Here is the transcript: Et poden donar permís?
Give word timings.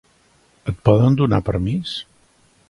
Et 0.73 0.79
poden 0.89 1.19
donar 1.19 1.41
permís? 1.51 1.93